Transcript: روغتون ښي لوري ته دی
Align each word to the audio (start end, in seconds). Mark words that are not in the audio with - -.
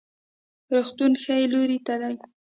روغتون 0.73 1.11
ښي 1.21 1.39
لوري 1.51 1.79
ته 1.85 1.93
دی 2.01 2.15